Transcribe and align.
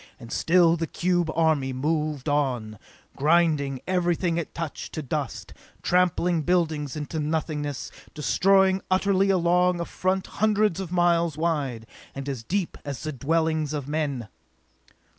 And 0.19 0.31
still 0.33 0.77
the 0.77 0.87
cube 0.87 1.29
army 1.35 1.73
moved 1.73 2.27
in, 2.27 2.79
grinding 3.15 3.81
everything 3.87 4.37
it 4.37 4.55
touched 4.55 4.93
to 4.93 5.03
dust, 5.03 5.53
trampling 5.83 6.41
buildings 6.41 6.95
into 6.95 7.19
nothingness, 7.19 7.91
destroying 8.15 8.81
utterly 8.89 9.29
along 9.29 9.79
a 9.79 9.85
front 9.85 10.25
hundreds 10.41 10.79
of 10.79 10.91
miles 10.91 11.37
wide, 11.37 11.85
and 12.15 12.27
as 12.27 12.41
deep 12.41 12.79
as 12.83 13.03
the 13.03 13.11
dwellings 13.13 13.73
of 13.73 13.87
men! 13.87 14.27